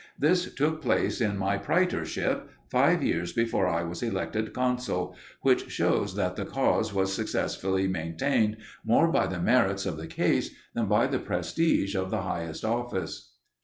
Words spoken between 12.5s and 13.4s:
office.